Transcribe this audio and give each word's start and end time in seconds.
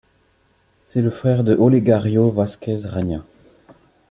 C'est 0.83 1.03
le 1.03 1.11
frère 1.11 1.43
de 1.43 1.53
Olegario 1.55 2.31
Vázquez 2.31 2.87
Raña. 2.87 3.21